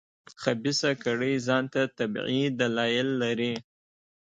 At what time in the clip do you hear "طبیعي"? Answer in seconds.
1.97-2.43